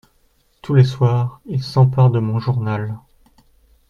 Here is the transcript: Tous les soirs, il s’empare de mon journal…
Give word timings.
Tous 0.63 0.73
les 0.73 0.83
soirs, 0.83 1.41
il 1.45 1.61
s’empare 1.61 2.09
de 2.09 2.17
mon 2.17 2.39
journal… 2.39 2.97